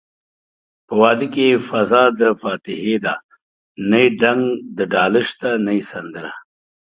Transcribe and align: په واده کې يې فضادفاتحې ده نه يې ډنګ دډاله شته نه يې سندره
په 0.87 0.93
واده 1.01 1.27
کې 1.33 1.43
يې 1.51 1.57
فضادفاتحې 1.69 2.95
ده 3.05 3.15
نه 3.89 3.97
يې 4.03 4.09
ډنګ 4.21 4.41
دډاله 4.77 5.21
شته 5.29 5.49
نه 5.65 5.71
يې 5.77 5.83
سندره 5.91 6.31